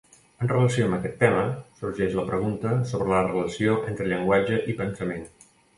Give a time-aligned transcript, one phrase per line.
[0.45, 1.43] En relació amb aquest tema,
[1.81, 5.27] sorgeix la pregunta sobre la relació entre llenguatge i pensament.